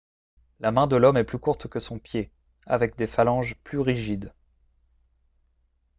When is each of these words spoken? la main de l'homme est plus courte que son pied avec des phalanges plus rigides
la 0.61 0.71
main 0.71 0.87
de 0.87 0.95
l'homme 0.95 1.17
est 1.17 1.23
plus 1.23 1.37
courte 1.37 1.67
que 1.67 1.79
son 1.79 1.99
pied 1.99 2.31
avec 2.65 2.97
des 2.97 3.05
phalanges 3.05 3.53
plus 3.63 3.77
rigides 3.77 4.33